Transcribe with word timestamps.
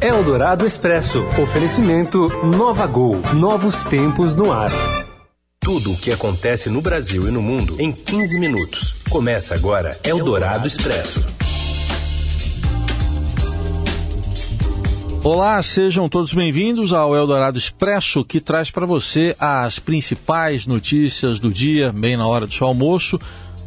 Eldorado 0.00 0.66
Expresso. 0.66 1.22
Oferecimento 1.38 2.26
Nova 2.42 2.86
Gol. 2.86 3.20
Novos 3.34 3.84
tempos 3.84 4.34
no 4.34 4.50
ar. 4.50 4.70
Tudo 5.60 5.92
o 5.92 5.96
que 5.98 6.10
acontece 6.10 6.70
no 6.70 6.80
Brasil 6.80 7.28
e 7.28 7.30
no 7.30 7.42
mundo 7.42 7.76
em 7.78 7.92
15 7.92 8.40
minutos. 8.40 8.94
Começa 9.10 9.54
agora 9.54 9.98
Eldorado 10.02 10.66
Expresso. 10.66 11.28
Olá, 15.22 15.62
sejam 15.62 16.08
todos 16.08 16.32
bem-vindos 16.32 16.94
ao 16.94 17.14
Eldorado 17.14 17.58
Expresso, 17.58 18.24
que 18.24 18.40
traz 18.40 18.70
para 18.70 18.86
você 18.86 19.36
as 19.38 19.78
principais 19.78 20.66
notícias 20.66 21.38
do 21.38 21.52
dia, 21.52 21.92
bem 21.92 22.16
na 22.16 22.26
hora 22.26 22.46
do 22.46 22.54
seu 22.54 22.66
almoço 22.66 23.20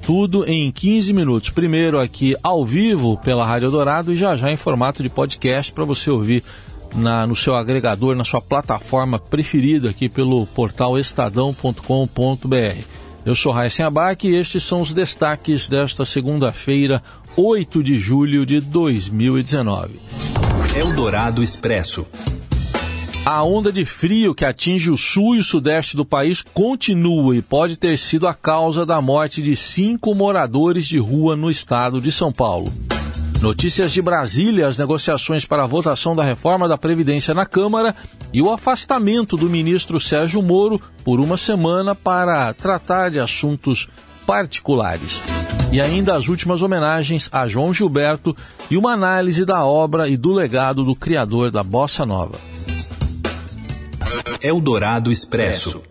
tudo 0.06 0.46
em 0.46 0.72
15 0.72 1.14
minutos. 1.14 1.50
Primeiro 1.50 2.00
aqui 2.00 2.36
ao 2.44 2.66
vivo 2.66 3.18
pela 3.18 3.46
Rádio 3.46 3.72
Dourado 3.72 4.14
e 4.14 4.18
já 4.18 4.36
já 4.36 4.52
em 4.52 4.58
formato 4.58 5.02
de 5.02 5.10
podcast 5.10 5.72
para 5.72 5.86
você 5.86 6.10
ouvir 6.10 6.44
na, 6.96 7.26
no 7.26 7.36
seu 7.36 7.56
agregador, 7.56 8.16
na 8.16 8.24
sua 8.24 8.42
plataforma 8.42 9.18
preferida 9.18 9.90
aqui 9.90 10.08
pelo 10.10 10.46
portal 10.48 10.98
estadão.com.br. 10.98 12.86
Eu 13.26 13.36
sou 13.36 13.52
Raíssen 13.54 13.86
Abac 13.86 14.28
e 14.28 14.36
estes 14.36 14.64
são 14.64 14.82
os 14.82 14.94
destaques 14.94 15.70
desta 15.70 16.06
segunda-feira, 16.06 17.02
8 17.38 17.82
de 17.82 17.98
julho 17.98 18.46
de 18.46 18.60
2019. 18.60 20.00
Eldorado 20.76 21.42
Expresso. 21.42 22.06
A 23.26 23.42
onda 23.42 23.72
de 23.72 23.86
frio 23.86 24.36
que 24.36 24.44
atinge 24.44 24.92
o 24.92 24.98
sul 24.98 25.38
e 25.38 25.40
o 25.40 25.44
sudeste 25.46 25.96
do 25.96 26.04
país 26.04 26.42
continua 26.54 27.34
e 27.38 27.42
pode 27.42 27.78
ter 27.78 27.98
sido 27.98 28.28
a 28.28 28.34
causa 28.34 28.86
da 28.86 29.02
morte 29.02 29.42
de 29.42 29.56
cinco 29.56 30.14
moradores 30.14 30.86
de 30.86 31.00
rua 31.00 31.34
no 31.34 31.50
estado 31.50 32.02
de 32.02 32.12
São 32.12 32.34
Paulo. 32.34 32.72
Notícias 33.42 33.94
de 33.94 34.02
Brasília: 34.02 34.68
as 34.68 34.78
negociações 34.78 35.46
para 35.46 35.64
a 35.64 35.68
votação 35.68 36.14
da 36.14 36.22
reforma 36.22 36.68
da 36.68 36.78
Previdência 36.78 37.34
na 37.34 37.46
Câmara 37.46 37.96
e 38.34 38.42
o 38.42 38.52
afastamento 38.52 39.38
do 39.38 39.50
ministro 39.50 40.02
Sérgio 40.02 40.42
Moro 40.42 40.82
por 41.06 41.22
uma 41.22 41.38
semana 41.38 41.96
para 41.96 42.54
tratar 42.54 43.10
de 43.10 43.22
assuntos 43.22 43.88
particulares. 44.28 45.22
E 45.72 45.80
ainda 45.80 46.14
as 46.18 46.28
últimas 46.28 46.62
homenagens 46.62 47.30
a 47.32 47.48
João 47.48 47.74
Gilberto 47.74 48.36
e 48.70 48.76
uma 48.76 48.92
análise 48.92 49.46
da 49.46 49.66
obra 49.66 50.10
e 50.10 50.18
do 50.18 50.34
legado 50.34 50.84
do 50.84 50.94
criador 50.94 51.52
da 51.52 51.64
Bossa 51.64 52.06
Nova. 52.06 52.53
Eldorado 54.44 55.10
Expresso. 55.10 55.82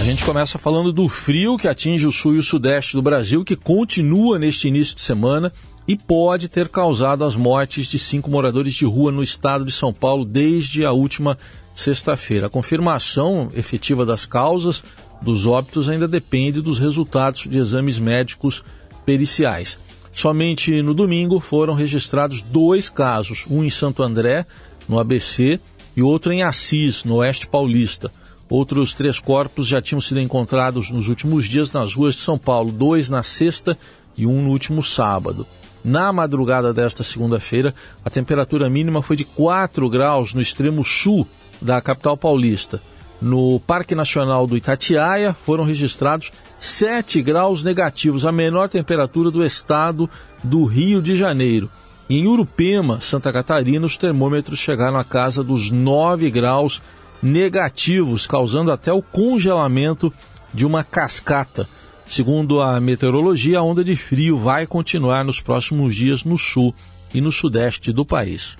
A 0.00 0.04
gente 0.04 0.24
começa 0.24 0.58
falando 0.58 0.90
do 0.90 1.06
frio 1.06 1.58
que 1.58 1.68
atinge 1.68 2.06
o 2.06 2.12
sul 2.12 2.34
e 2.34 2.38
o 2.38 2.42
sudeste 2.42 2.94
do 2.94 3.02
Brasil, 3.02 3.44
que 3.44 3.54
continua 3.54 4.38
neste 4.38 4.68
início 4.68 4.96
de 4.96 5.02
semana 5.02 5.52
e 5.86 5.96
pode 5.98 6.48
ter 6.48 6.70
causado 6.70 7.24
as 7.24 7.36
mortes 7.36 7.88
de 7.88 7.98
cinco 7.98 8.30
moradores 8.30 8.72
de 8.72 8.86
rua 8.86 9.12
no 9.12 9.22
estado 9.22 9.66
de 9.66 9.72
São 9.72 9.92
Paulo 9.92 10.24
desde 10.24 10.82
a 10.86 10.92
última 10.92 11.36
sexta-feira. 11.74 12.46
A 12.46 12.50
confirmação 12.50 13.50
efetiva 13.54 14.06
das 14.06 14.24
causas 14.24 14.82
dos 15.20 15.46
óbitos 15.46 15.90
ainda 15.90 16.08
depende 16.08 16.62
dos 16.62 16.78
resultados 16.78 17.42
de 17.42 17.58
exames 17.58 17.98
médicos 17.98 18.64
periciais. 19.04 19.78
Somente 20.10 20.80
no 20.80 20.94
domingo 20.94 21.38
foram 21.38 21.74
registrados 21.74 22.40
dois 22.40 22.88
casos, 22.88 23.44
um 23.50 23.62
em 23.62 23.68
Santo 23.68 24.02
André, 24.02 24.46
no 24.88 24.98
ABC, 24.98 25.60
e 25.96 26.02
outro 26.02 26.30
em 26.30 26.42
Assis, 26.42 27.04
no 27.04 27.16
oeste 27.16 27.46
paulista. 27.46 28.12
Outros 28.48 28.94
três 28.94 29.18
corpos 29.18 29.66
já 29.66 29.80
tinham 29.80 30.00
sido 30.00 30.20
encontrados 30.20 30.90
nos 30.90 31.08
últimos 31.08 31.46
dias 31.46 31.72
nas 31.72 31.94
ruas 31.94 32.14
de 32.14 32.20
São 32.20 32.38
Paulo, 32.38 32.70
dois 32.70 33.08
na 33.08 33.22
sexta 33.22 33.76
e 34.16 34.26
um 34.26 34.42
no 34.42 34.50
último 34.50 34.84
sábado. 34.84 35.46
Na 35.82 36.12
madrugada 36.12 36.72
desta 36.72 37.02
segunda-feira, 37.02 37.74
a 38.04 38.10
temperatura 38.10 38.68
mínima 38.68 39.02
foi 39.02 39.16
de 39.16 39.24
4 39.24 39.88
graus 39.88 40.34
no 40.34 40.40
extremo 40.40 40.84
sul 40.84 41.26
da 41.60 41.80
capital 41.80 42.16
paulista. 42.16 42.80
No 43.20 43.58
Parque 43.60 43.94
Nacional 43.94 44.46
do 44.46 44.56
Itatiaia 44.56 45.32
foram 45.32 45.64
registrados 45.64 46.30
7 46.60 47.22
graus 47.22 47.62
negativos, 47.62 48.26
a 48.26 48.32
menor 48.32 48.68
temperatura 48.68 49.30
do 49.30 49.44
estado 49.44 50.08
do 50.44 50.64
Rio 50.64 51.00
de 51.00 51.16
Janeiro. 51.16 51.70
Em 52.08 52.26
Urupema, 52.28 53.00
Santa 53.00 53.32
Catarina, 53.32 53.84
os 53.84 53.96
termômetros 53.96 54.60
chegaram 54.60 54.96
à 54.96 55.02
casa 55.02 55.42
dos 55.42 55.70
9 55.70 56.30
graus 56.30 56.80
negativos, 57.20 58.28
causando 58.28 58.70
até 58.70 58.92
o 58.92 59.02
congelamento 59.02 60.12
de 60.54 60.64
uma 60.64 60.84
cascata. 60.84 61.68
Segundo 62.06 62.60
a 62.60 62.78
meteorologia, 62.78 63.58
a 63.58 63.62
onda 63.62 63.82
de 63.82 63.96
frio 63.96 64.38
vai 64.38 64.66
continuar 64.68 65.24
nos 65.24 65.40
próximos 65.40 65.96
dias 65.96 66.22
no 66.22 66.38
sul 66.38 66.72
e 67.12 67.20
no 67.20 67.32
sudeste 67.32 67.92
do 67.92 68.06
país. 68.06 68.56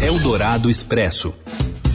Eldorado 0.00 0.68
Expresso. 0.68 1.32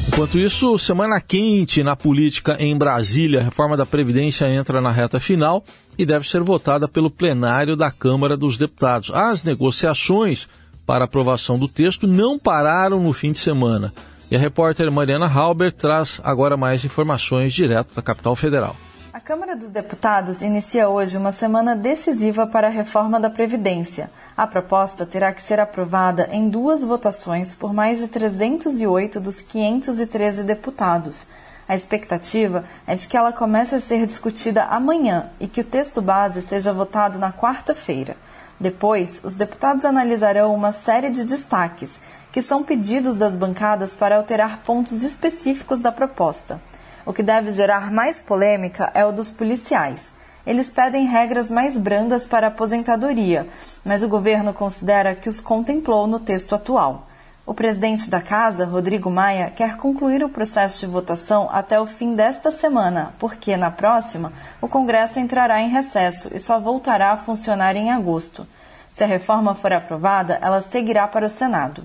Enquanto 0.08 0.40
isso, 0.40 0.80
semana 0.80 1.20
quente 1.20 1.84
na 1.84 1.98
política 1.98 2.56
em 2.60 2.78
Brasília. 2.78 3.42
A 3.42 3.44
reforma 3.44 3.76
da 3.76 3.86
Previdência 3.86 4.48
entra 4.48 4.80
na 4.80 4.90
reta 4.90 5.20
final 5.20 5.64
e 6.00 6.06
deve 6.06 6.26
ser 6.26 6.42
votada 6.42 6.88
pelo 6.88 7.12
plenário 7.12 7.76
da 7.76 7.92
Câmara 7.92 8.38
dos 8.38 8.58
Deputados. 8.58 9.12
As 9.14 9.44
negociações 9.44 10.48
para 10.86 11.04
aprovação 11.04 11.60
do 11.60 11.68
texto 11.68 12.08
não 12.08 12.40
pararam 12.40 13.04
no 13.04 13.12
fim 13.12 13.34
de 13.34 13.40
semana. 13.40 13.94
E 14.32 14.36
a 14.36 14.40
repórter 14.40 14.90
Mariana 14.90 15.28
Halber 15.28 15.74
traz 15.74 16.22
agora 16.24 16.56
mais 16.56 16.86
informações 16.86 17.52
direto 17.52 17.94
da 17.94 18.02
capital 18.02 18.34
federal. 18.34 18.78
A 19.12 19.20
Câmara 19.20 19.58
dos 19.58 19.72
Deputados 19.72 20.42
inicia 20.42 20.88
hoje 20.88 21.18
uma 21.18 21.34
semana 21.34 21.76
decisiva 21.76 22.48
para 22.48 22.68
a 22.68 22.72
reforma 22.72 23.20
da 23.20 23.30
Previdência. 23.30 24.10
A 24.38 24.48
proposta 24.48 25.06
terá 25.06 25.34
que 25.34 25.42
ser 25.42 25.60
aprovada 25.60 26.30
em 26.32 26.48
duas 26.48 26.86
votações 26.86 27.54
por 27.54 27.74
mais 27.74 28.00
de 28.00 28.08
308 28.08 29.20
dos 29.20 29.42
513 29.42 30.44
deputados. 30.44 31.26
A 31.70 31.76
expectativa 31.76 32.66
é 32.88 32.96
de 32.96 33.08
que 33.08 33.16
ela 33.16 33.32
comece 33.32 33.76
a 33.76 33.80
ser 33.80 34.08
discutida 34.08 34.64
amanhã 34.64 35.30
e 35.40 35.48
que 35.48 35.62
o 35.62 35.64
texto 35.64 36.02
base 36.02 36.42
seja 36.42 36.74
votado 36.74 37.20
na 37.20 37.32
quarta-feira. 37.32 38.18
Depois, 38.60 39.22
os 39.24 39.36
deputados 39.36 39.86
analisarão 39.86 40.52
uma 40.56 40.72
série 40.72 41.12
de 41.12 41.24
destaques, 41.24 42.00
que 42.32 42.42
são 42.42 42.64
pedidos 42.64 43.18
das 43.18 43.36
bancadas 43.36 43.96
para 43.96 44.18
alterar 44.18 44.64
pontos 44.64 45.04
específicos 45.04 45.80
da 45.80 45.92
proposta. 45.92 46.60
O 47.06 47.14
que 47.14 47.22
deve 47.22 47.52
gerar 47.52 47.92
mais 47.92 48.20
polêmica 48.20 48.90
é 48.96 49.06
o 49.06 49.12
dos 49.12 49.30
policiais. 49.30 50.12
Eles 50.48 50.72
pedem 50.72 51.06
regras 51.06 51.52
mais 51.52 51.78
brandas 51.78 52.26
para 52.26 52.48
a 52.48 52.50
aposentadoria, 52.50 53.48
mas 53.86 54.02
o 54.02 54.10
governo 54.10 54.56
considera 54.56 55.14
que 55.14 55.30
os 55.30 55.40
contemplou 55.40 56.08
no 56.08 56.20
texto 56.20 56.56
atual. 56.56 57.09
O 57.50 57.54
presidente 57.56 58.12
da 58.12 58.22
Casa, 58.22 58.64
Rodrigo 58.64 59.10
Maia, 59.10 59.50
quer 59.50 59.76
concluir 59.76 60.24
o 60.24 60.30
processo 60.30 60.82
de 60.82 60.86
votação 60.86 61.50
até 61.52 61.82
o 61.82 61.88
fim 61.88 62.14
desta 62.14 62.52
semana, 62.52 63.12
porque 63.18 63.58
na 63.58 63.72
próxima 63.72 64.32
o 64.62 64.68
Congresso 64.68 65.20
entrará 65.20 65.60
em 65.60 65.68
recesso 65.68 66.30
e 66.32 66.40
só 66.40 66.60
voltará 66.60 67.12
a 67.12 67.18
funcionar 67.18 67.76
em 67.76 67.90
agosto. 67.90 68.46
Se 68.92 69.04
a 69.04 69.08
reforma 69.08 69.56
for 69.56 69.74
aprovada, 69.74 70.38
ela 70.44 70.62
seguirá 70.62 71.08
para 71.08 71.26
o 71.26 71.30
Senado. 71.30 71.82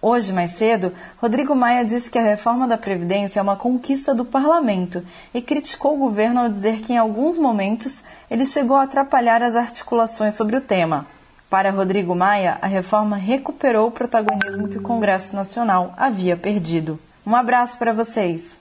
Hoje, 0.00 0.32
mais 0.32 0.52
cedo, 0.52 0.92
Rodrigo 1.20 1.52
Maia 1.52 1.84
disse 1.84 2.08
que 2.08 2.18
a 2.20 2.22
reforma 2.22 2.68
da 2.68 2.78
Previdência 2.78 3.40
é 3.40 3.42
uma 3.42 3.56
conquista 3.56 4.14
do 4.14 4.24
parlamento 4.24 5.04
e 5.34 5.42
criticou 5.42 5.96
o 5.96 5.98
governo 5.98 6.42
ao 6.42 6.48
dizer 6.48 6.80
que, 6.82 6.92
em 6.92 6.96
alguns 6.96 7.36
momentos, 7.36 8.04
ele 8.30 8.46
chegou 8.46 8.76
a 8.76 8.84
atrapalhar 8.84 9.42
as 9.42 9.56
articulações 9.56 10.36
sobre 10.36 10.54
o 10.54 10.60
tema. 10.60 11.06
Para 11.50 11.70
Rodrigo 11.70 12.14
Maia, 12.14 12.58
a 12.60 12.66
reforma 12.66 13.16
recuperou 13.16 13.88
o 13.88 13.90
protagonismo 13.90 14.68
que 14.68 14.78
o 14.78 14.82
Congresso 14.82 15.34
Nacional 15.34 15.94
havia 15.96 16.36
perdido. 16.36 16.98
Um 17.26 17.34
abraço 17.34 17.78
para 17.78 17.92
vocês. 17.92 18.58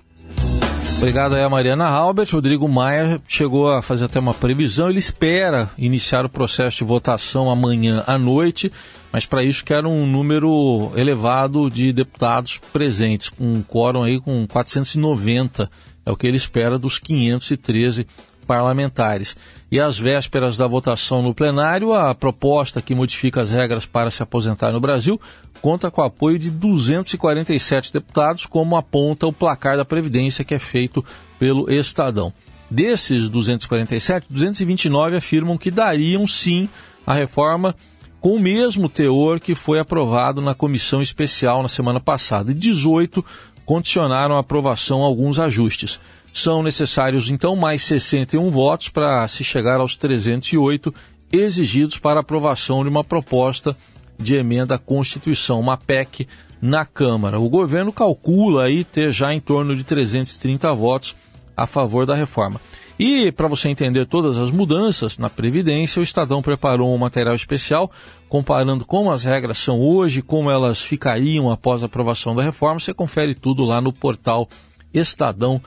Obrigado 0.98 1.36
aí 1.36 1.44
a 1.44 1.50
Mariana 1.50 1.86
Halbert. 1.86 2.34
Rodrigo 2.34 2.68
Maia 2.68 3.22
chegou 3.28 3.72
a 3.72 3.82
fazer 3.82 4.06
até 4.06 4.20
uma 4.20 4.34
previsão. 4.34 4.90
Ele 4.90 5.00
espera 5.00 5.70
iniciar 5.78 6.26
o 6.26 6.30
processo 6.30 6.78
de 6.78 6.84
votação 6.84 7.50
amanhã 7.50 8.04
à 8.08 8.18
noite 8.18 8.72
mas 9.12 9.26
para 9.26 9.44
isso 9.44 9.64
quer 9.64 9.86
um 9.86 10.06
número 10.06 10.92
elevado 10.96 11.70
de 11.70 11.92
deputados 11.94 12.60
presentes, 12.72 13.32
um 13.40 13.64
quórum 13.64 14.04
aí 14.04 14.20
com 14.20 14.46
490, 14.46 15.70
é 16.06 16.12
o 16.12 16.16
que 16.16 16.28
ele 16.28 16.38
espera 16.38 16.78
dos 16.78 17.00
513 17.00 18.06
parlamentares. 18.48 19.36
E 19.70 19.80
às 19.80 20.00
vésperas 20.00 20.56
da 20.56 20.66
votação 20.66 21.22
no 21.22 21.36
plenário, 21.36 21.94
a 21.94 22.16
proposta 22.16 22.82
que 22.82 22.96
modifica 22.96 23.42
as 23.42 23.50
regras 23.50 23.86
para 23.86 24.10
se 24.10 24.24
aposentar 24.24 24.72
no 24.72 24.80
Brasil 24.80 25.20
conta 25.62 25.92
com 25.92 26.02
o 26.02 26.06
apoio 26.06 26.40
de 26.40 26.50
247 26.50 27.92
deputados, 27.92 28.46
como 28.46 28.78
aponta 28.78 29.28
o 29.28 29.34
placar 29.34 29.76
da 29.76 29.84
Previdência 29.84 30.46
que 30.46 30.56
é 30.56 30.60
feito 30.60 31.04
pelo 31.38 31.70
Estadão. 31.72 32.32
Desses 32.70 33.30
247, 33.30 34.28
229 34.30 35.18
afirmam 35.18 35.58
que 35.58 35.72
dariam 35.72 36.28
sim 36.28 36.70
a 37.06 37.14
reforma 37.14 37.76
com 38.20 38.36
o 38.36 38.40
mesmo 38.40 38.90
teor 38.90 39.40
que 39.40 39.56
foi 39.56 39.80
aprovado 39.80 40.42
na 40.42 40.54
comissão 40.54 41.02
especial 41.02 41.62
na 41.62 41.70
semana 41.70 42.00
passada. 42.00 42.52
E 42.52 42.54
18 42.54 43.24
condicionaram 43.68 44.38
a 44.38 44.40
aprovação 44.40 45.04
a 45.04 45.06
alguns 45.06 45.40
ajustes. 45.40 46.00
São 46.34 46.64
necessários, 46.64 47.30
então, 47.30 47.54
mais 47.54 47.84
61 47.84 48.50
votos 48.50 48.88
para 48.88 49.28
se 49.28 49.44
chegar 49.44 49.82
aos 49.82 49.96
308 49.98 50.96
exigidos 51.34 51.98
para 51.98 52.22
aprovação 52.22 52.82
de 52.82 52.90
uma 52.90 53.04
proposta 53.04 53.76
de 54.18 54.36
emenda 54.36 54.76
à 54.76 54.80
Constituição, 54.80 55.60
uma 55.60 55.76
PEC 55.76 56.26
na 56.62 56.86
Câmara. 56.86 57.42
O 57.42 57.50
governo 57.50 57.92
calcula 57.92 58.64
aí 58.64 58.86
ter 58.86 59.12
já 59.12 59.34
em 59.34 59.42
torno 59.42 59.76
de 59.76 59.84
330 59.84 60.74
votos 60.74 61.14
a 61.56 61.68
favor 61.68 62.06
da 62.06 62.16
reforma. 62.16 62.62
E 63.00 63.32
para 63.32 63.48
você 63.48 63.70
entender 63.70 64.06
todas 64.08 64.38
as 64.38 64.50
mudanças 64.50 65.18
na 65.18 65.30
Previdência, 65.30 66.00
o 66.00 66.04
Estadão 66.04 66.42
preparou 66.42 66.94
um 66.94 66.98
material 66.98 67.36
especial 67.36 67.92
comparando 68.28 68.86
como 68.86 69.12
as 69.12 69.24
regras 69.24 69.60
são 69.60 69.80
hoje, 69.80 70.22
como 70.22 70.50
elas 70.50 70.82
ficariam 70.82 71.52
após 71.52 71.84
a 71.84 71.86
aprovação 71.86 72.36
da 72.36 72.42
reforma. 72.44 72.80
Você 72.80 72.94
confere 72.94 73.36
tudo 73.36 73.64
lá 73.66 73.80
no 73.80 73.94
portal 73.94 74.50
estadão.com.br. 74.94 75.62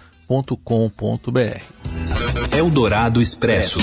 Eldorado 2.56 3.22
Expresso. 3.22 3.78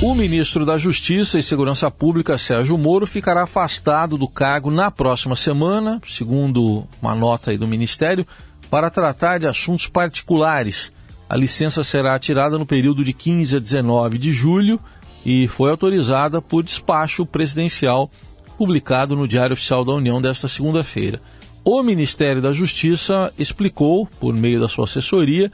O 0.00 0.14
ministro 0.14 0.64
da 0.64 0.78
Justiça 0.78 1.38
e 1.38 1.42
Segurança 1.42 1.90
Pública, 1.90 2.38
Sérgio 2.38 2.78
Moro, 2.78 3.06
ficará 3.06 3.42
afastado 3.42 4.16
do 4.16 4.28
cargo 4.28 4.70
na 4.70 4.90
próxima 4.90 5.34
semana, 5.34 6.00
segundo 6.06 6.86
uma 7.02 7.14
nota 7.16 7.56
do 7.58 7.66
Ministério, 7.66 8.26
para 8.70 8.90
tratar 8.90 9.38
de 9.38 9.46
assuntos 9.46 9.88
particulares 9.88 10.92
a 11.28 11.36
licença 11.36 11.84
será 11.84 12.18
tirada 12.18 12.58
no 12.58 12.64
período 12.64 13.04
de 13.04 13.12
15 13.12 13.56
a 13.56 13.58
19 13.58 14.18
de 14.18 14.32
julho 14.32 14.80
e 15.26 15.46
foi 15.48 15.70
autorizada 15.70 16.40
por 16.40 16.62
despacho 16.62 17.26
presidencial 17.26 18.10
publicado 18.56 19.14
no 19.14 19.28
Diário 19.28 19.52
Oficial 19.52 19.84
da 19.84 19.92
União 19.92 20.20
desta 20.20 20.48
segunda-feira. 20.48 21.20
O 21.64 21.82
Ministério 21.82 22.40
da 22.40 22.52
Justiça 22.52 23.32
explicou, 23.38 24.06
por 24.18 24.34
meio 24.34 24.58
da 24.58 24.68
sua 24.68 24.84
assessoria, 24.84 25.52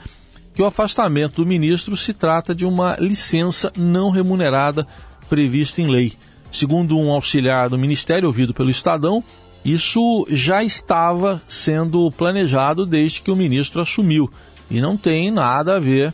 que 0.54 0.62
o 0.62 0.66
afastamento 0.66 1.42
do 1.42 1.46
ministro 1.46 1.96
se 1.96 2.14
trata 2.14 2.54
de 2.54 2.64
uma 2.64 2.96
licença 3.00 3.72
não 3.76 4.10
remunerada 4.10 4.86
prevista 5.28 5.82
em 5.82 5.88
lei. 5.88 6.12
Segundo 6.52 6.96
um 6.96 7.10
auxiliar 7.10 7.68
do 7.68 7.76
Ministério 7.76 8.28
ouvido 8.28 8.54
pelo 8.54 8.70
Estadão, 8.70 9.24
isso 9.64 10.24
já 10.30 10.62
estava 10.62 11.42
sendo 11.48 12.10
planejado 12.12 12.86
desde 12.86 13.20
que 13.20 13.30
o 13.30 13.36
ministro 13.36 13.82
assumiu 13.82 14.30
e 14.70 14.80
não 14.80 14.96
tem 14.96 15.30
nada 15.30 15.76
a 15.76 15.80
ver 15.80 16.12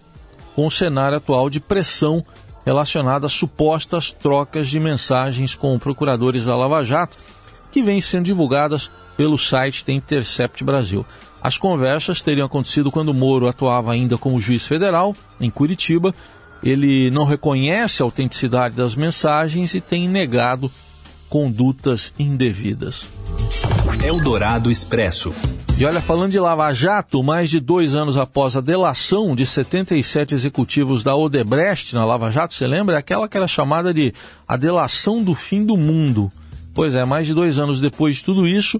com 0.55 0.67
o 0.67 0.70
cenário 0.70 1.17
atual 1.19 1.49
de 1.49 1.61
pressão 1.61 2.25
relacionada 2.64 3.26
a 3.26 3.31
supostas 3.31 4.11
trocas 4.11 4.69
de 4.69 4.79
mensagens 4.79 5.55
com 5.55 5.79
procuradores 5.79 6.44
da 6.44 6.56
Lava 6.56 6.85
Jato, 6.85 7.17
que 7.73 7.82
vêm 7.82 8.00
sendo 8.00 8.26
divulgadas 8.26 8.91
pelo 9.17 9.38
site 9.38 9.85
The 9.85 9.93
Intercept 9.93 10.62
Brasil. 10.64 11.06
As 11.43 11.56
conversas 11.56 12.20
teriam 12.20 12.47
acontecido 12.47 12.91
quando 12.91 13.14
Moro 13.14 13.49
atuava 13.49 13.93
ainda 13.93 14.19
como 14.19 14.41
juiz 14.41 14.67
federal, 14.67 15.17
em 15.41 15.50
Curitiba. 15.50 16.14
Ele 16.62 17.11
não 17.11 17.25
reconhece 17.25 18.02
a 18.02 18.05
autenticidade 18.05 18.75
das 18.75 18.94
mensagens 18.94 19.75
e 19.75 19.81
tem 19.81 20.06
negado 20.06 20.70
condutas 21.29 22.12
indevidas. 22.19 23.06
Eldorado 24.05 24.70
Expresso. 24.70 25.32
E 25.80 25.84
olha, 25.86 26.02
falando 26.02 26.32
de 26.32 26.38
Lava 26.38 26.74
Jato, 26.74 27.22
mais 27.22 27.48
de 27.48 27.58
dois 27.58 27.94
anos 27.94 28.18
após 28.18 28.54
a 28.54 28.60
delação 28.60 29.34
de 29.34 29.46
77 29.46 30.34
executivos 30.34 31.02
da 31.02 31.16
Odebrecht 31.16 31.94
na 31.94 32.04
Lava 32.04 32.30
Jato, 32.30 32.52
você 32.52 32.66
lembra? 32.66 32.96
É 32.96 32.98
aquela 32.98 33.26
que 33.26 33.34
era 33.34 33.48
chamada 33.48 33.94
de 33.94 34.12
a 34.46 34.58
delação 34.58 35.24
do 35.24 35.34
fim 35.34 35.64
do 35.64 35.78
mundo. 35.78 36.30
Pois 36.74 36.94
é, 36.94 37.02
mais 37.06 37.26
de 37.26 37.32
dois 37.32 37.56
anos 37.56 37.80
depois 37.80 38.16
de 38.16 38.24
tudo 38.26 38.46
isso, 38.46 38.78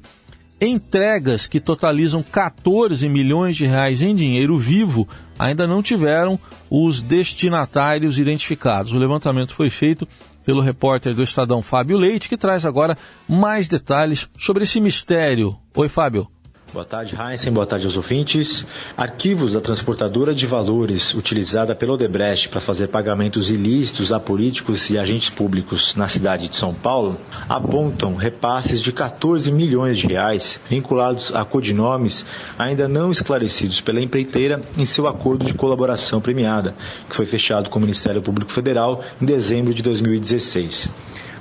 entregas 0.61 1.47
que 1.47 1.58
totalizam 1.58 2.23
14 2.23 3.08
milhões 3.08 3.56
de 3.56 3.64
reais 3.64 4.02
em 4.02 4.14
dinheiro 4.14 4.58
vivo 4.58 5.08
ainda 5.38 5.67
não 5.67 5.82
tiveram 5.82 6.38
os 6.69 7.00
destinatários 7.00 8.19
identificados. 8.19 8.93
O 8.93 8.99
levantamento 8.99 9.55
foi 9.55 9.70
feito 9.70 10.06
pelo 10.44 10.61
repórter 10.61 11.14
do 11.14 11.23
Estadão 11.23 11.62
Fábio 11.62 11.97
Leite, 11.97 12.29
que 12.29 12.37
traz 12.37 12.67
agora 12.67 12.94
mais 13.26 13.69
detalhes 13.69 14.29
sobre 14.38 14.64
esse 14.64 14.82
mistério. 14.82 15.56
Oi, 15.75 15.88
Fábio. 15.88 16.29
Boa 16.73 16.85
tarde, 16.85 17.17
Heisen. 17.21 17.53
Boa 17.53 17.67
tarde 17.67 17.85
aos 17.85 17.97
ouvintes. 17.97 18.65
Arquivos 18.97 19.55
da 19.55 19.61
transportadora 19.61 20.33
de 20.33 20.47
valores 20.47 21.15
utilizada 21.15 21.75
pelo 21.75 21.95
Odebrecht 21.95 22.49
para 22.49 22.61
fazer 22.61 22.87
pagamentos 22.87 23.51
ilícitos 23.51 24.13
a 24.13 24.21
políticos 24.21 24.89
e 24.89 24.97
agentes 24.97 25.31
públicos 25.31 25.97
na 25.97 26.07
cidade 26.07 26.47
de 26.47 26.55
São 26.55 26.73
Paulo 26.73 27.19
apontam 27.49 28.15
repasses 28.15 28.83
de 28.83 28.93
14 28.93 29.51
milhões 29.51 29.99
de 29.99 30.07
reais 30.07 30.61
vinculados 30.71 31.35
a 31.35 31.45
codinomes 31.45 32.25
ainda 32.57 32.87
não 32.87 33.11
esclarecidos 33.11 33.81
pela 33.81 34.01
empreiteira 34.01 34.63
em 34.79 34.85
seu 34.85 35.09
acordo 35.09 35.45
de 35.45 35.55
colaboração 35.55 36.21
premiada, 36.21 36.77
que 37.09 37.17
foi 37.17 37.27
fechado 37.27 37.69
com 37.69 37.81
o 37.81 37.83
Ministério 37.83 38.23
Público 38.23 38.53
Federal 38.53 39.03
em 39.21 39.25
dezembro 39.25 39.75
de 39.75 39.83
2016. 39.83 40.89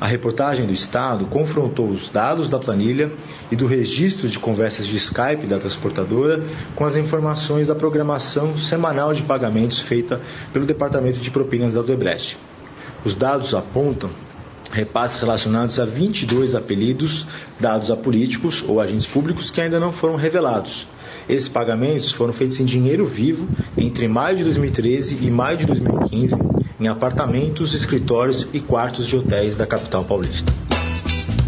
A 0.02 0.08
reportagem 0.08 0.66
do 0.66 0.72
Estado 0.72 1.26
confrontou 1.26 1.90
os 1.90 2.10
dados 2.10 2.48
da 2.48 2.58
planilha 2.58 3.12
e 3.52 3.56
do 3.56 3.68
registro 3.68 4.30
de 4.30 4.40
conversas 4.40 4.88
de 4.88 4.96
Skype 4.96 5.46
da 5.46 5.60
transportadora 5.60 6.42
com 6.74 6.86
as 6.86 6.96
informações 6.96 7.68
da 7.68 7.76
programação 7.76 8.58
semanal 8.58 9.14
de 9.14 9.24
pagamentos 9.24 9.80
feita 9.80 10.22
pelo 10.54 10.66
Departamento 10.66 11.20
de 11.20 11.30
Propinas 11.30 11.74
da 11.74 11.82
Odebrecht. 11.82 12.38
Os 13.04 13.14
dados 13.14 13.54
apontam 13.54 14.10
repasses 14.72 15.20
relacionados 15.20 15.80
a 15.82 15.86
22 15.86 16.56
apelidos 16.56 17.26
dados 17.60 17.92
a 17.92 17.98
políticos 17.98 18.64
ou 18.66 18.80
agentes 18.80 19.06
públicos 19.06 19.52
que 19.52 19.60
ainda 19.60 19.82
não 19.82 19.92
foram 19.92 20.16
revelados. 20.16 20.88
Esses 21.28 21.50
pagamentos 21.50 22.12
foram 22.12 22.32
feitos 22.32 22.60
em 22.60 22.66
dinheiro 22.66 23.06
vivo 23.06 23.48
entre 23.78 24.08
maio 24.08 24.38
de 24.38 24.44
2013 24.46 25.18
e 25.22 25.30
maio 25.30 25.58
de 25.58 25.66
2015 25.66 26.36
em 26.80 26.88
apartamentos, 26.88 27.74
escritórios 27.74 28.48
e 28.54 28.60
quartos 28.60 29.08
de 29.08 29.18
hotéis 29.18 29.58
da 29.58 29.68
capital 29.68 30.04
paulista. 30.04 30.52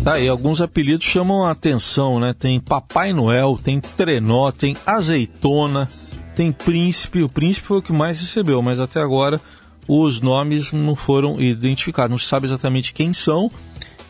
Tá 0.04 0.14
aí, 0.14 0.28
alguns 0.28 0.62
apelidos 0.62 1.06
chamam 1.06 1.44
a 1.44 1.52
atenção, 1.52 2.20
né? 2.20 2.34
Tem 2.34 2.60
Papai 2.60 3.14
Noel, 3.14 3.60
tem 3.64 3.80
Trenó, 3.80 4.52
tem 4.52 4.76
Azeitona, 4.86 5.88
tem 6.36 6.52
Príncipe. 6.52 7.22
O 7.22 7.30
Príncipe 7.30 7.68
foi 7.68 7.78
o 7.78 7.82
que 7.82 7.94
mais 7.94 8.20
recebeu, 8.20 8.62
mas 8.62 8.80
até 8.80 9.00
agora 9.00 9.40
os 9.88 10.20
nomes 10.20 10.72
não 10.72 10.96
foram 10.96 11.40
identificados. 11.40 12.10
Não 12.10 12.18
se 12.18 12.26
sabe 12.26 12.48
exatamente 12.48 12.94
quem 12.94 13.14
são. 13.14 13.52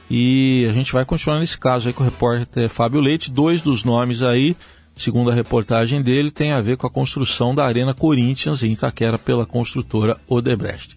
E 0.09 0.65
a 0.69 0.73
gente 0.73 0.91
vai 0.91 1.05
continuar 1.05 1.39
nesse 1.39 1.57
caso 1.57 1.87
aí 1.87 1.93
com 1.93 2.03
o 2.03 2.05
repórter 2.05 2.69
Fábio 2.69 3.01
Leite. 3.01 3.31
Dois 3.31 3.61
dos 3.61 3.83
nomes 3.83 4.21
aí, 4.21 4.55
segundo 5.01 5.31
a 5.31 5.33
reportagem 5.33 6.01
dele, 6.01 6.31
tem 6.31 6.51
a 6.51 6.61
ver 6.61 6.77
com 6.77 6.85
a 6.85 6.89
construção 6.89 7.55
da 7.55 7.65
Arena 7.65 7.93
Corinthians 7.93 8.63
em 8.63 8.73
Itaquera 8.73 9.17
pela 9.17 9.45
construtora 9.45 10.17
Odebrecht. 10.27 10.95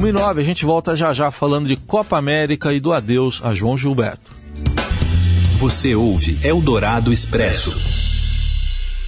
1 0.00 0.06
e 0.06 0.12
9, 0.12 0.40
a 0.40 0.44
gente 0.44 0.64
volta 0.64 0.96
já 0.96 1.12
já 1.12 1.30
falando 1.30 1.68
de 1.68 1.76
Copa 1.76 2.16
América 2.16 2.72
e 2.72 2.80
do 2.80 2.92
adeus 2.92 3.40
a 3.44 3.52
João 3.54 3.76
Gilberto. 3.76 4.32
Você 5.58 5.94
ouve 5.94 6.38
Eldorado 6.42 7.12
Expresso. 7.12 7.97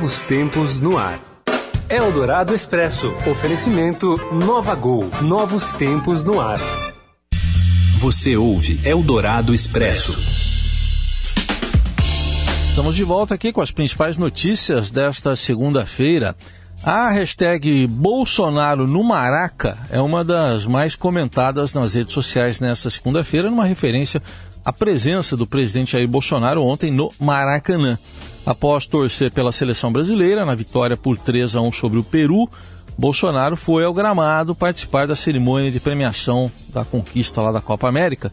Novos 0.00 0.22
tempos 0.22 0.80
no 0.80 0.96
ar. 0.96 1.20
Eldorado 1.86 2.54
Expresso. 2.54 3.12
Oferecimento 3.30 4.16
Nova 4.32 4.74
Gol. 4.74 5.10
Novos 5.20 5.74
tempos 5.74 6.24
no 6.24 6.40
ar. 6.40 6.58
Você 7.98 8.34
ouve 8.34 8.80
Eldorado 8.82 9.52
Expresso. 9.52 10.18
Estamos 12.70 12.96
de 12.96 13.04
volta 13.04 13.34
aqui 13.34 13.52
com 13.52 13.60
as 13.60 13.70
principais 13.70 14.16
notícias 14.16 14.90
desta 14.90 15.36
segunda-feira. 15.36 16.34
A 16.82 17.10
hashtag 17.10 17.86
Bolsonaro 17.86 18.86
no 18.86 19.04
Maraca 19.04 19.76
é 19.90 20.00
uma 20.00 20.24
das 20.24 20.64
mais 20.64 20.96
comentadas 20.96 21.74
nas 21.74 21.92
redes 21.92 22.14
sociais 22.14 22.58
nesta 22.58 22.88
segunda-feira, 22.88 23.50
numa 23.50 23.66
referência 23.66 24.22
à 24.64 24.72
presença 24.72 25.36
do 25.36 25.46
presidente 25.46 25.92
Jair 25.92 26.08
Bolsonaro 26.08 26.64
ontem 26.64 26.90
no 26.90 27.12
Maracanã. 27.20 27.98
Após 28.44 28.86
torcer 28.86 29.30
pela 29.30 29.52
seleção 29.52 29.92
brasileira 29.92 30.44
na 30.44 30.54
vitória 30.54 30.96
por 30.96 31.18
3 31.18 31.56
a 31.56 31.60
1 31.60 31.72
sobre 31.72 31.98
o 31.98 32.04
Peru, 32.04 32.48
Bolsonaro 32.96 33.56
foi 33.56 33.84
ao 33.84 33.94
gramado 33.94 34.54
participar 34.54 35.06
da 35.06 35.16
cerimônia 35.16 35.70
de 35.70 35.80
premiação 35.80 36.50
da 36.68 36.84
conquista 36.84 37.40
lá 37.40 37.52
da 37.52 37.60
Copa 37.60 37.88
América. 37.88 38.32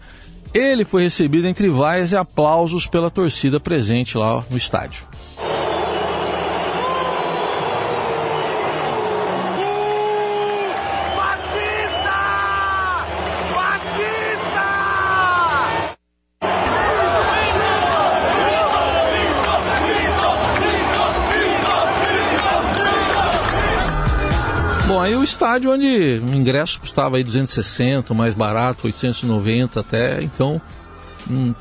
Ele 0.53 0.85
foi 0.85 1.03
recebido 1.03 1.47
entre 1.47 1.69
vaias 1.69 2.11
e 2.11 2.17
aplausos 2.17 2.87
pela 2.87 3.11
torcida 3.11 3.59
presente 3.59 4.17
lá 4.17 4.43
no 4.49 4.57
estádio. 4.57 5.05
Aí 25.07 25.15
o 25.15 25.23
estádio 25.23 25.71
onde 25.71 26.21
o 26.21 26.35
ingresso 26.35 26.79
custava 26.79 27.17
aí 27.17 27.23
260, 27.23 28.13
mais 28.13 28.33
barato, 28.33 28.87
890 28.87 29.79
até, 29.79 30.21
então, 30.21 30.61
hum, 31.29 31.53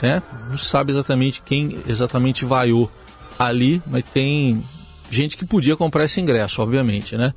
né, 0.00 0.22
não 0.48 0.56
sabe 0.56 0.92
exatamente 0.92 1.42
quem 1.44 1.78
exatamente 1.86 2.44
vaiou 2.44 2.90
ali, 3.38 3.82
mas 3.86 4.04
tem 4.04 4.62
gente 5.10 5.36
que 5.36 5.44
podia 5.44 5.76
comprar 5.76 6.04
esse 6.04 6.20
ingresso, 6.20 6.62
obviamente, 6.62 7.16
né? 7.16 7.34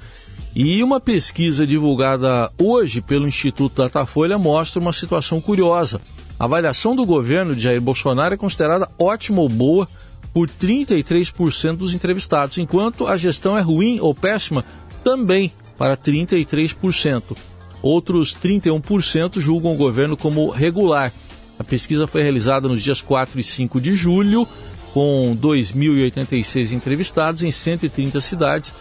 E 0.55 0.81
uma 0.84 1.00
pesquisa 1.00 1.65
divulgada 1.65 2.50
hoje 2.57 3.01
pelo 3.01 3.27
Instituto 3.27 3.81
Datafolha 3.81 4.38
mostra 4.38 4.79
uma 4.79 4.93
situação 4.93 5.41
curiosa. 5.41 6.00
A 6.39 6.45
avaliação 6.45 6.95
do 6.95 7.05
governo 7.05 7.53
de 7.53 7.62
Jair 7.62 7.81
Bolsonaro 7.81 8.34
é 8.34 8.38
considerada 8.38 8.89
ótima 8.98 9.41
ou 9.41 9.50
boa 9.50 9.88
por 10.34 10.50
33% 10.50 11.75
dos 11.75 11.93
entrevistados, 11.93 12.57
enquanto 12.57 13.07
a 13.07 13.17
gestão 13.17 13.57
é 13.57 13.62
ruim 13.62 14.00
ou 14.00 14.13
péssima 14.13 14.63
também 15.05 15.51
para 15.77 15.95
33%. 15.95 17.38
Outros 17.83 18.35
31% 18.35 19.39
julgam 19.39 19.74
o 19.74 19.77
governo 19.77 20.17
como 20.17 20.50
regular. 20.50 21.13
A 21.59 21.63
pesquisa 21.63 22.07
foi 22.07 22.24
realizada 22.24 22.67
nos 22.67 22.81
dias 22.81 23.01
4 23.01 23.39
e 23.39 23.43
5 23.43 23.79
de 23.79 23.95
julho, 23.95 24.47
com 24.95 25.38
2.086 25.39 26.71
entrevistados 26.71 27.43
em 27.43 27.51
130 27.51 28.19
cidades 28.19 28.74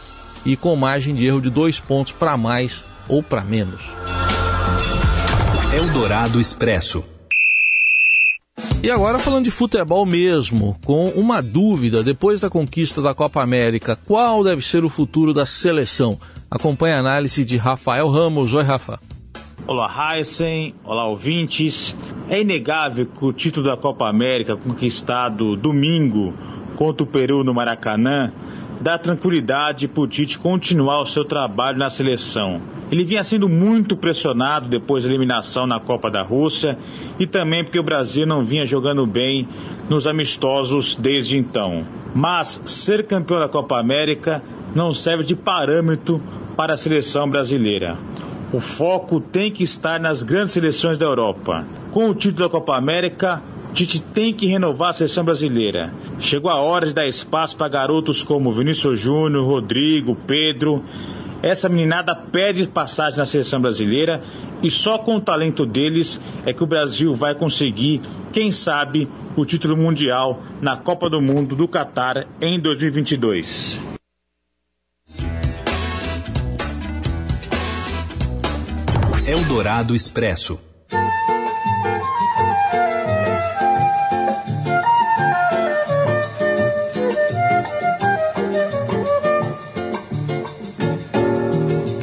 e 0.47 0.57
com 0.57 0.75
margem 0.75 1.15
de 1.15 1.27
erro 1.27 1.43
de 1.43 1.51
dois 1.51 1.79
pontos 1.79 2.13
para 2.13 2.39
mais 2.39 2.85
ou 3.07 3.23
para 3.23 3.45
menos. 3.45 3.83
Eldorado 5.75 6.41
Expresso. 6.41 7.05
E 8.85 8.91
agora 8.91 9.19
falando 9.19 9.45
de 9.45 9.51
futebol 9.51 10.05
mesmo, 10.05 10.77
com 10.85 11.09
uma 11.09 11.41
dúvida, 11.41 12.03
depois 12.03 12.43
da 12.43 12.51
conquista 12.51 13.01
da 13.01 13.15
Copa 13.15 13.43
América, 13.43 13.97
qual 14.05 14.45
deve 14.45 14.61
ser 14.61 14.85
o 14.85 14.91
futuro 14.91 15.33
da 15.33 15.47
seleção? 15.47 16.21
Acompanhe 16.51 16.95
a 16.95 16.99
análise 16.99 17.47
de 17.47 17.57
Rafael 17.57 18.07
Ramos. 18.11 18.53
Oi, 18.53 18.63
Rafa. 18.63 19.01
Olá, 19.67 19.89
Heisen. 19.89 20.75
Olá, 20.85 21.09
ouvintes. 21.09 21.97
É 22.29 22.43
inegável 22.43 23.07
que 23.07 23.25
o 23.25 23.33
título 23.33 23.65
da 23.69 23.77
Copa 23.79 24.07
América, 24.07 24.55
conquistado 24.55 25.57
domingo 25.57 26.35
contra 26.77 27.05
o 27.05 27.07
Peru 27.07 27.43
no 27.43 27.55
Maracanã, 27.55 28.35
dá 28.81 28.99
tranquilidade 28.99 29.89
para 29.89 30.03
o 30.03 30.07
Tite 30.07 30.39
continuar 30.39 31.01
o 31.01 31.07
seu 31.07 31.25
trabalho 31.25 31.79
na 31.79 31.91
seleção. 31.91 32.61
Ele 32.91 33.05
vinha 33.05 33.25
sendo 33.25 33.49
muito 33.49 33.97
pressionado 33.97 34.69
depois 34.69 35.05
da 35.05 35.11
eliminação 35.11 35.67
na 35.67 35.81
Copa 35.81 36.11
da 36.11 36.23
Rússia 36.23 36.79
e 37.19 37.27
também 37.27 37.65
porque 37.65 37.79
o 37.79 37.83
Brasil 37.83 38.27
não 38.27 38.45
vinha 38.45 38.67
jogando 38.67 39.07
bem 39.07 39.49
nos 39.89 40.07
amistosos 40.07 40.95
desde 40.95 41.37
então. 41.37 41.85
Mas 42.15 42.63
ser 42.67 43.07
campeão 43.07 43.41
da 43.41 43.49
Copa 43.49 43.79
América 43.79 44.43
não 44.75 44.93
serve 44.93 45.25
de 45.25 45.35
parâmetro 45.35 46.23
para 46.57 46.75
a 46.75 46.79
seleção 46.79 47.29
brasileira. 47.29 47.97
O 48.53 48.61
foco 48.61 49.19
tem 49.21 49.51
que 49.51 49.65
estar 49.65 49.99
nas 49.99 50.23
grandes 50.23 50.53
seleções 50.53 50.97
da 50.97 51.07
Europa. 51.07 51.67
Com 51.91 52.09
o 52.09 52.15
título 52.15 52.45
da 52.45 52.49
Copa 52.49 52.77
América, 52.77 53.43
Tite 53.75 54.01
tem 54.01 54.33
que 54.33 54.47
renovar 54.47 54.91
a 54.91 54.93
seleção 54.93 55.25
brasileira. 55.25 55.93
Chegou 56.21 56.49
a 56.49 56.61
hora 56.61 56.87
de 56.87 56.95
dar 56.95 57.09
espaço 57.09 57.57
para 57.57 57.69
garotos 57.69 58.23
como 58.23 58.53
Vinícius 58.53 59.01
Júnior, 59.01 59.45
Rodrigo, 59.45 60.15
Pedro. 60.15 60.85
Essa 61.43 61.69
meninada 61.69 62.15
pede 62.15 62.69
passagem 62.69 63.19
na 63.19 63.27
seleção 63.27 63.61
brasileira 63.61 64.23
e 64.63 64.71
só 64.71 64.97
com 64.97 65.17
o 65.17 65.21
talento 65.21 65.67
deles 65.67 66.21
é 66.47 66.53
que 66.53 66.63
o 66.63 66.69
Brasil 66.69 67.17
vai 67.17 67.35
conseguir, 67.35 68.01
quem 68.33 68.53
sabe, 68.53 69.09
o 69.37 69.45
título 69.45 69.77
mundial 69.77 70.41
na 70.63 70.77
Copa 70.77 71.11
do 71.11 71.21
Mundo 71.21 71.57
do 71.57 71.67
Catar 71.67 72.29
em 72.41 72.61
2022. 72.61 73.81
Eldorado 79.27 79.97
Expresso. 79.97 80.61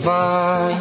Vai 0.01 0.75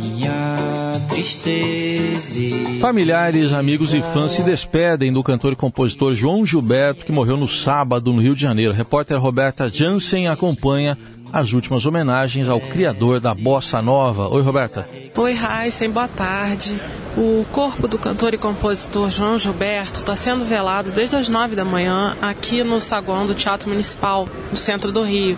minha 0.00 0.98
tristeza. 1.10 2.40
Familiares, 2.80 3.52
amigos 3.52 3.92
e 3.92 4.00
fãs 4.00 4.32
se 4.32 4.42
despedem 4.42 5.12
do 5.12 5.22
cantor 5.22 5.52
e 5.52 5.56
compositor 5.56 6.14
João 6.14 6.46
Gilberto, 6.46 7.04
que 7.04 7.12
morreu 7.12 7.36
no 7.36 7.46
sábado 7.46 8.10
no 8.10 8.22
Rio 8.22 8.34
de 8.34 8.40
Janeiro. 8.40 8.72
A 8.72 8.76
repórter 8.76 9.20
Roberta 9.20 9.68
Jansen 9.68 10.28
acompanha 10.28 10.96
as 11.30 11.52
últimas 11.52 11.84
homenagens 11.84 12.48
ao 12.48 12.58
criador 12.58 13.20
da 13.20 13.34
bossa 13.34 13.82
nova. 13.82 14.28
Oi, 14.28 14.40
Roberta. 14.40 14.88
Oi, 15.14 15.34
Heisen, 15.36 15.90
boa 15.90 16.08
tarde. 16.08 16.80
O 17.18 17.44
corpo 17.52 17.86
do 17.86 17.98
cantor 17.98 18.32
e 18.32 18.38
compositor 18.38 19.10
João 19.10 19.38
Gilberto 19.38 20.00
está 20.00 20.16
sendo 20.16 20.44
velado 20.44 20.90
desde 20.90 21.16
as 21.16 21.28
nove 21.28 21.54
da 21.54 21.66
manhã 21.66 22.16
aqui 22.22 22.64
no 22.64 22.80
saguão 22.80 23.26
do 23.26 23.34
Teatro 23.34 23.68
Municipal, 23.68 24.26
no 24.50 24.56
centro 24.56 24.90
do 24.90 25.02
Rio. 25.02 25.36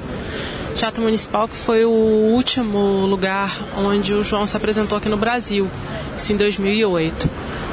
Teatro 0.76 1.02
Municipal 1.02 1.48
que 1.48 1.56
foi 1.56 1.84
o 1.86 1.90
último 1.90 3.06
lugar 3.06 3.50
onde 3.78 4.12
o 4.12 4.22
João 4.22 4.46
se 4.46 4.56
apresentou 4.56 4.98
aqui 4.98 5.08
no 5.08 5.16
Brasil, 5.16 5.70
isso 6.14 6.32
em 6.32 6.36
2008. 6.36 7.28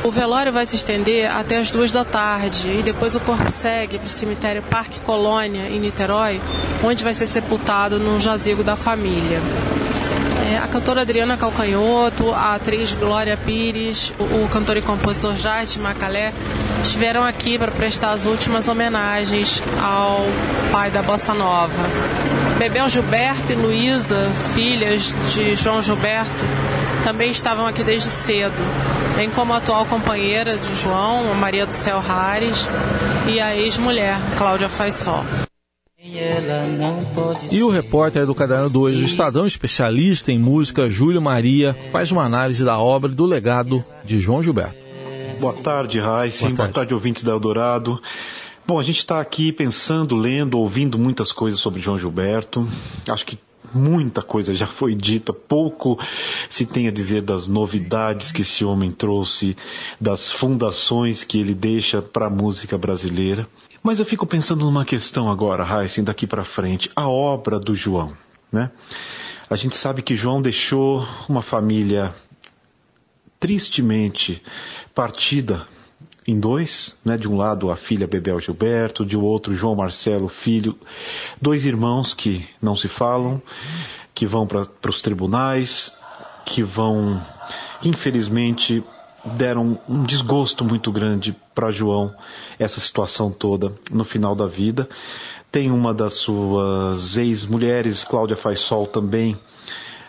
O 0.05 0.11
velório 0.11 0.51
vai 0.51 0.65
se 0.65 0.75
estender 0.75 1.29
até 1.29 1.57
as 1.57 1.69
duas 1.69 1.91
da 1.91 2.05
tarde 2.05 2.69
e 2.79 2.81
depois 2.81 3.13
o 3.13 3.19
corpo 3.19 3.51
segue 3.51 3.97
para 3.97 4.07
o 4.07 4.09
cemitério 4.09 4.61
Parque 4.63 4.99
Colônia, 5.01 5.69
em 5.69 5.79
Niterói, 5.79 6.41
onde 6.83 7.03
vai 7.03 7.13
ser 7.13 7.27
sepultado 7.27 7.99
no 7.99 8.19
jazigo 8.19 8.63
da 8.63 8.75
família. 8.75 9.41
É, 10.49 10.57
a 10.57 10.67
cantora 10.67 11.01
Adriana 11.01 11.35
Calcanhoto, 11.35 12.31
a 12.31 12.55
atriz 12.55 12.93
Glória 12.93 13.35
Pires, 13.35 14.13
o, 14.17 14.47
cantor 14.47 14.77
e 14.77 14.81
compositor 14.81 15.35
Jade 15.35 15.79
Macalé 15.79 16.33
estiveram 16.81 17.23
aqui 17.23 17.57
para 17.57 17.71
prestar 17.71 18.11
as 18.11 18.25
últimas 18.25 18.67
homenagens 18.67 19.61
ao 19.81 20.25
pai 20.71 20.89
da 20.89 21.01
Bossa 21.01 21.33
Nova. 21.33 22.42
Bebel 22.63 22.87
Gilberto 22.87 23.51
e 23.51 23.55
Luísa, 23.55 24.31
filhas 24.55 25.13
de 25.33 25.53
João 25.53 25.81
Gilberto, 25.81 26.45
também 27.03 27.29
estavam 27.29 27.67
aqui 27.67 27.83
desde 27.83 28.07
cedo, 28.07 28.55
bem 29.17 29.29
como 29.29 29.51
a 29.51 29.57
atual 29.57 29.85
companheira 29.85 30.55
de 30.55 30.73
João, 30.75 31.29
a 31.29 31.33
Maria 31.33 31.65
do 31.65 31.73
Céu 31.73 31.99
Rares, 31.99 32.65
e 33.27 33.37
a 33.41 33.53
ex-mulher, 33.53 34.15
Cláudia 34.37 34.69
Faisó. 34.69 35.25
E 37.51 37.61
o 37.61 37.69
repórter 37.69 38.25
do 38.25 38.33
Caderno 38.33 38.69
2 38.69 38.93
do 38.93 39.03
Estadão, 39.03 39.45
especialista 39.45 40.31
em 40.31 40.39
música, 40.39 40.89
Júlio 40.89 41.21
Maria, 41.21 41.75
faz 41.91 42.13
uma 42.13 42.23
análise 42.23 42.63
da 42.63 42.79
obra 42.79 43.11
e 43.11 43.13
do 43.13 43.25
legado 43.25 43.83
de 44.05 44.21
João 44.21 44.41
Gilberto. 44.41 44.77
Boa 45.41 45.53
tarde, 45.55 45.99
Raíssa. 45.99 46.45
Boa, 46.45 46.55
Boa 46.55 46.69
tarde, 46.69 46.93
ouvintes 46.93 47.23
da 47.23 47.33
Eldorado. 47.33 48.01
Bom, 48.65 48.79
a 48.79 48.83
gente 48.83 48.99
está 48.99 49.19
aqui 49.19 49.51
pensando, 49.51 50.15
lendo, 50.15 50.57
ouvindo 50.57 50.97
muitas 50.97 51.33
coisas 51.33 51.59
sobre 51.59 51.81
João 51.81 51.99
Gilberto. 51.99 52.65
Acho 53.09 53.25
que 53.25 53.37
muita 53.73 54.21
coisa 54.21 54.53
já 54.53 54.65
foi 54.65 54.95
dita, 54.95 55.33
pouco 55.33 55.99
se 56.47 56.65
tem 56.65 56.87
a 56.87 56.91
dizer 56.91 57.23
das 57.23 57.45
novidades 57.45 58.31
que 58.31 58.41
esse 58.41 58.63
homem 58.63 58.89
trouxe, 58.89 59.57
das 59.99 60.31
fundações 60.31 61.25
que 61.25 61.41
ele 61.41 61.53
deixa 61.53 62.01
para 62.01 62.27
a 62.27 62.29
música 62.29 62.77
brasileira. 62.77 63.45
Mas 63.81 63.99
eu 63.99 64.05
fico 64.05 64.25
pensando 64.25 64.63
numa 64.63 64.85
questão 64.85 65.29
agora, 65.29 65.67
Heisen, 65.83 66.05
daqui 66.05 66.25
para 66.25 66.45
frente, 66.45 66.89
a 66.95 67.09
obra 67.09 67.59
do 67.59 67.75
João, 67.75 68.15
né? 68.49 68.71
A 69.49 69.57
gente 69.57 69.75
sabe 69.75 70.01
que 70.01 70.15
João 70.15 70.41
deixou 70.41 71.05
uma 71.27 71.41
família 71.41 72.15
tristemente 73.41 74.41
partida 74.95 75.67
em 76.27 76.39
dois, 76.39 76.97
né? 77.03 77.17
De 77.17 77.27
um 77.27 77.35
lado 77.35 77.69
a 77.71 77.75
filha 77.75 78.07
Bebel 78.07 78.39
Gilberto, 78.39 79.05
de 79.05 79.17
outro 79.17 79.53
João 79.53 79.75
Marcelo, 79.75 80.27
filho, 80.27 80.77
dois 81.41 81.65
irmãos 81.65 82.13
que 82.13 82.47
não 82.61 82.75
se 82.75 82.87
falam, 82.87 83.41
que 84.13 84.25
vão 84.25 84.47
para 84.47 84.89
os 84.89 85.01
tribunais, 85.01 85.97
que 86.45 86.63
vão, 86.63 87.21
infelizmente, 87.83 88.83
deram 89.23 89.79
um 89.87 90.03
desgosto 90.03 90.65
muito 90.65 90.91
grande 90.91 91.35
para 91.55 91.71
João 91.71 92.13
essa 92.59 92.79
situação 92.79 93.31
toda 93.31 93.73
no 93.91 94.03
final 94.03 94.35
da 94.35 94.47
vida. 94.47 94.87
Tem 95.51 95.71
uma 95.71 95.93
das 95.93 96.15
suas 96.15 97.15
ex-mulheres, 97.15 98.03
Cláudia 98.03 98.35
Faisol, 98.35 98.87
também 98.87 99.37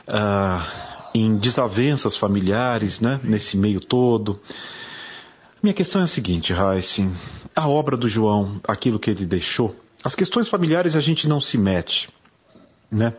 uh, 0.08 0.64
em 1.14 1.36
desavenças 1.36 2.16
familiares, 2.16 3.00
né? 3.00 3.20
Nesse 3.22 3.56
meio 3.56 3.80
todo. 3.80 4.40
Minha 5.64 5.72
questão 5.72 6.02
é 6.02 6.04
a 6.04 6.06
seguinte, 6.06 6.52
Heissing. 6.52 7.10
A 7.56 7.66
obra 7.66 7.96
do 7.96 8.06
João, 8.06 8.60
aquilo 8.68 8.98
que 8.98 9.08
ele 9.08 9.24
deixou, 9.24 9.74
as 10.04 10.14
questões 10.14 10.46
familiares 10.46 10.94
a 10.94 11.00
gente 11.00 11.26
não 11.26 11.40
se 11.40 11.56
mete, 11.56 12.10
né? 12.92 13.14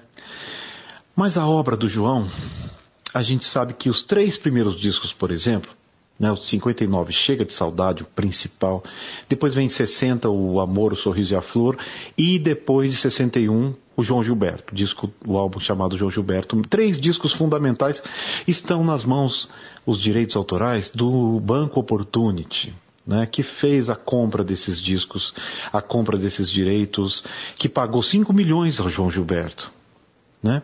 Mas 1.15 1.39
a 1.39 1.47
obra 1.47 1.75
do 1.75 1.89
João, 1.89 2.29
a 3.11 3.23
gente 3.23 3.45
sabe 3.45 3.73
que 3.73 3.89
os 3.89 4.03
três 4.03 4.37
primeiros 4.37 4.79
discos, 4.79 5.11
por 5.11 5.31
exemplo, 5.31 5.71
né, 6.19 6.31
o 6.31 6.35
59 6.35 7.11
Chega 7.11 7.43
de 7.43 7.51
Saudade, 7.51 8.03
o 8.03 8.05
principal. 8.05 8.83
Depois 9.27 9.55
vem 9.55 9.67
60 9.67 10.29
o 10.29 10.59
Amor, 10.59 10.93
o 10.93 10.95
Sorriso 10.95 11.33
e 11.33 11.35
a 11.35 11.41
Flor. 11.41 11.79
E 12.15 12.37
depois 12.37 12.91
de 12.91 12.97
61 12.97 13.73
o 13.95 14.03
João 14.03 14.23
Gilberto, 14.23 14.73
disco, 14.73 15.11
o 15.25 15.37
álbum 15.37 15.59
chamado 15.59 15.97
João 15.97 16.11
Gilberto. 16.11 16.61
Três 16.69 16.99
discos 16.99 17.33
fundamentais 17.33 18.01
estão 18.47 18.83
nas 18.83 19.05
mãos 19.05 19.49
os 19.85 20.01
direitos 20.01 20.35
autorais 20.35 20.89
do 20.89 21.39
Banco 21.39 21.79
Opportunity. 21.79 22.73
Né, 23.07 23.27
que 23.27 23.43
fez 23.43 23.87
a 23.87 23.95
compra 23.95 24.43
desses 24.43 24.81
discos, 24.81 25.31
a 25.71 25.79
compra 25.79 26.17
desses 26.17 26.49
direitos, 26.49 27.23
que 27.53 27.69
pagou 27.69 28.01
5 28.01 28.33
milhões 28.33 28.79
ao 28.79 28.89
João 28.89 29.11
Gilberto. 29.11 29.71
Né? 30.41 30.63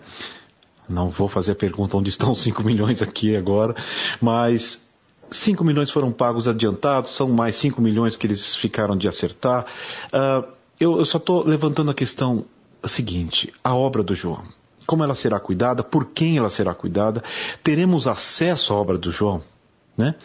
Não 0.89 1.11
vou 1.11 1.27
fazer 1.27 1.51
a 1.51 1.55
pergunta 1.55 1.95
onde 1.97 2.09
estão 2.09 2.31
os 2.31 2.41
5 2.41 2.63
milhões 2.63 2.99
aqui 2.99 3.35
agora, 3.35 3.75
mas 4.19 4.89
5 5.29 5.63
milhões 5.63 5.91
foram 5.91 6.11
pagos 6.11 6.47
adiantados, 6.47 7.11
são 7.11 7.29
mais 7.29 7.55
5 7.57 7.81
milhões 7.81 8.17
que 8.17 8.25
eles 8.25 8.55
ficaram 8.55 8.97
de 8.97 9.07
acertar. 9.07 9.65
Uh, 10.07 10.51
eu, 10.79 10.97
eu, 10.97 11.05
só 11.05 11.19
estou 11.19 11.45
levantando 11.45 11.91
a 11.91 11.93
questão 11.93 12.43
seguinte: 12.87 13.53
a 13.63 13.75
obra 13.75 14.03
do 14.03 14.15
João. 14.15 14.43
Como 14.85 15.03
ela 15.03 15.15
será 15.15 15.39
cuidada, 15.39 15.83
por 15.83 16.07
quem 16.07 16.37
ela 16.37 16.49
será 16.49 16.73
cuidada, 16.73 17.23
teremos 17.63 18.07
acesso 18.07 18.73
à 18.73 18.75
obra 18.75 18.97
do 18.97 19.11
João. 19.11 19.43
Né? 19.97 20.15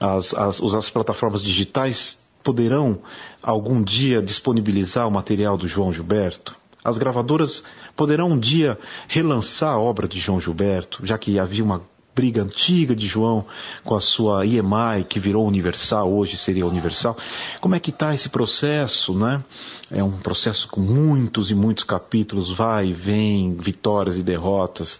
As, 0.00 0.32
as, 0.34 0.62
as 0.62 0.90
plataformas 0.90 1.42
digitais 1.42 2.20
poderão 2.42 3.00
algum 3.42 3.82
dia 3.82 4.22
disponibilizar 4.22 5.06
o 5.06 5.10
material 5.10 5.56
do 5.56 5.66
João 5.66 5.92
Gilberto? 5.92 6.56
As 6.84 6.96
gravadoras 6.98 7.64
poderão 7.96 8.30
um 8.30 8.38
dia 8.38 8.78
relançar 9.08 9.72
a 9.72 9.78
obra 9.78 10.06
de 10.06 10.20
João 10.20 10.40
Gilberto, 10.40 11.04
já 11.04 11.18
que 11.18 11.38
havia 11.38 11.64
uma 11.64 11.82
briga 12.16 12.42
antiga 12.42 12.96
de 12.96 13.06
João 13.06 13.44
com 13.84 13.94
a 13.94 14.00
sua 14.00 14.46
EMI, 14.46 15.04
que 15.06 15.20
virou 15.20 15.46
universal, 15.46 16.10
hoje 16.10 16.38
seria 16.38 16.66
universal. 16.66 17.14
Como 17.60 17.74
é 17.74 17.78
que 17.78 17.90
está 17.90 18.14
esse 18.14 18.30
processo, 18.30 19.12
né? 19.12 19.44
É 19.90 20.02
um 20.02 20.12
processo 20.12 20.66
com 20.66 20.80
muitos 20.80 21.50
e 21.50 21.54
muitos 21.54 21.84
capítulos, 21.84 22.50
vai 22.50 22.86
e 22.86 22.92
vem, 22.94 23.54
vitórias 23.54 24.16
e 24.16 24.22
derrotas. 24.22 24.98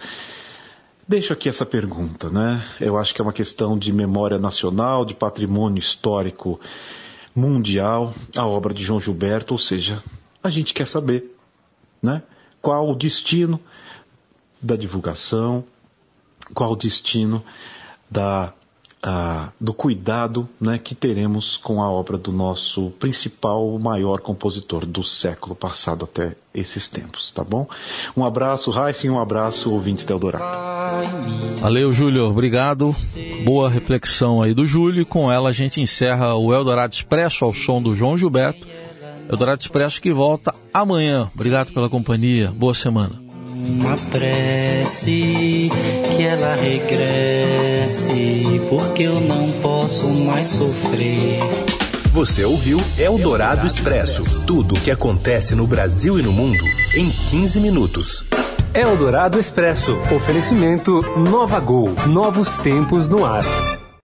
Deixo 1.08 1.32
aqui 1.32 1.49
essa 1.49 1.64
pergunta, 1.64 2.28
né? 2.28 2.62
Eu 2.78 2.99
acho 2.99 3.14
que 3.14 3.23
é 3.23 3.25
uma 3.25 3.32
questão 3.32 3.78
de 3.78 3.94
memória 3.94 4.38
nacional, 4.38 5.02
de 5.02 5.14
patrimônio 5.14 5.80
histórico 5.80 6.61
mundial, 7.35 8.14
a 8.37 8.46
obra 8.46 8.75
de 8.75 8.85
João 8.85 9.00
Gilberto, 9.00 9.54
ou 9.54 9.58
seja, 9.58 10.02
a 10.42 10.50
gente 10.50 10.75
quer 10.75 10.87
saber, 10.87 11.35
né? 12.02 12.23
Qual 12.61 12.90
o 12.90 12.94
destino 12.94 13.58
da 14.61 14.76
divulgação, 14.76 15.64
qual 16.54 16.72
o 16.72 16.76
destino 16.76 17.42
da, 18.10 18.52
uh, 19.04 19.52
do 19.60 19.72
cuidado 19.72 20.48
né, 20.60 20.78
que 20.78 20.94
teremos 20.94 21.56
com 21.56 21.82
a 21.82 21.90
obra 21.90 22.16
do 22.16 22.32
nosso 22.32 22.90
principal, 22.98 23.78
maior 23.78 24.20
compositor 24.20 24.86
do 24.86 25.02
século 25.02 25.54
passado 25.54 26.04
até 26.04 26.34
esses 26.54 26.88
tempos, 26.88 27.30
tá 27.30 27.44
bom? 27.44 27.68
Um 28.16 28.24
abraço, 28.24 28.70
Raíssa, 28.70 29.08
um 29.08 29.20
abraço, 29.20 29.72
ouvintes 29.72 30.04
da 30.04 30.14
Eldorado. 30.14 30.44
Valeu, 31.60 31.92
Júlio, 31.92 32.24
obrigado. 32.24 32.94
Boa 33.44 33.68
reflexão 33.68 34.42
aí 34.42 34.54
do 34.54 34.66
Júlio. 34.66 35.04
Com 35.04 35.30
ela 35.30 35.50
a 35.50 35.52
gente 35.52 35.80
encerra 35.80 36.34
o 36.34 36.52
Eldorado 36.54 36.94
Expresso 36.94 37.44
ao 37.44 37.52
som 37.52 37.82
do 37.82 37.94
João 37.94 38.16
Gilberto. 38.16 38.66
Eldorado 39.28 39.60
Expresso 39.60 40.00
que 40.00 40.12
volta 40.12 40.54
amanhã. 40.72 41.30
Obrigado 41.34 41.72
pela 41.72 41.90
companhia. 41.90 42.52
Boa 42.52 42.74
semana 42.74 43.25
uma 43.68 43.96
prece 44.11 45.70
que 46.04 46.23
ela 46.23 46.54
regresse, 46.54 48.08
porque 48.68 49.02
eu 49.04 49.20
não 49.20 49.50
posso 49.61 50.08
mais 50.08 50.46
sofrer. 50.46 51.40
Você 52.12 52.44
ouviu 52.44 52.80
Eldorado 52.99 53.66
Expresso 53.66 54.23
tudo 54.46 54.75
o 54.75 54.80
que 54.80 54.90
acontece 54.90 55.54
no 55.54 55.66
Brasil 55.66 56.18
e 56.18 56.23
no 56.23 56.32
mundo 56.32 56.64
em 56.94 57.11
15 57.11 57.60
minutos. 57.60 58.25
Eldorado 58.73 59.38
Expresso 59.38 59.99
oferecimento 60.14 61.00
Nova 61.19 61.60
Gol 61.60 61.90
novos 62.06 62.56
tempos 62.58 63.08
no 63.08 63.25
ar. 63.25 63.45